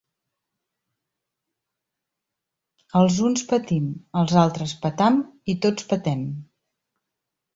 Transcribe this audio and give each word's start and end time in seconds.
Els 3.01 3.19
uns 3.27 3.45
patim, 3.53 3.93
els 4.21 4.35
altres 4.45 4.73
petam, 4.87 5.19
i 5.53 5.57
tots 5.67 5.89
petem. 5.95 6.25